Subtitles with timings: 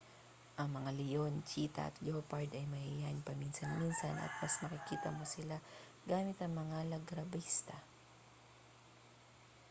[0.59, 5.57] ang mga leon cheetah at leopard ay mahiyain paminsan-minsan at mas makikita mo sila
[6.09, 7.77] gamit ang mga largabista